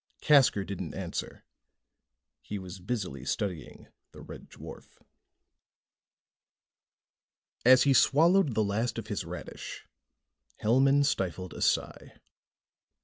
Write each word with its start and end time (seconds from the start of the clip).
Casker 0.23 0.65
didn't 0.65 0.95
answer. 0.95 1.43
He 2.41 2.57
was 2.57 2.79
busily 2.79 3.23
studying 3.23 3.85
the 4.13 4.21
red 4.21 4.49
dwarf. 4.49 4.99
As 7.63 7.83
he 7.83 7.93
swallowed 7.93 8.55
the 8.55 8.63
last 8.63 8.97
of 8.97 9.09
his 9.09 9.23
radish, 9.25 9.85
Hellman 10.59 11.05
stifled 11.05 11.53
a 11.53 11.61
sigh. 11.61 12.13